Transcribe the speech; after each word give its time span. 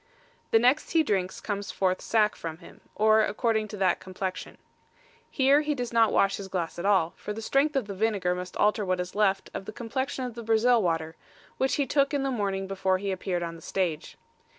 The 0.49 0.57
next 0.57 0.93
he 0.93 1.03
drinks 1.03 1.39
comes 1.39 1.69
forth 1.69 2.01
sack 2.01 2.35
from 2.35 2.57
him, 2.57 2.81
or 2.95 3.21
according 3.21 3.67
to 3.67 3.77
that 3.77 3.99
complexion. 3.99 4.57
Here 5.29 5.61
he 5.61 5.75
does 5.75 5.93
not 5.93 6.11
wash 6.11 6.37
his 6.37 6.47
glass 6.47 6.79
at 6.79 6.87
all; 6.87 7.13
for 7.17 7.33
the 7.33 7.39
strength 7.43 7.75
of 7.75 7.85
the 7.85 7.93
vinegar 7.93 8.33
must 8.33 8.57
alter 8.57 8.83
what 8.83 8.99
is 8.99 9.13
left 9.13 9.51
of 9.53 9.65
the 9.65 9.71
complexion 9.71 10.25
of 10.25 10.33
the 10.33 10.41
Brazil 10.41 10.81
water, 10.81 11.17
which 11.59 11.75
he 11.75 11.85
took 11.85 12.15
in 12.15 12.23
the 12.23 12.31
morning 12.31 12.65
before 12.65 12.97
he 12.97 13.11
appeared 13.11 13.43
on 13.43 13.55
the 13.55 13.61
stage. 13.61 14.17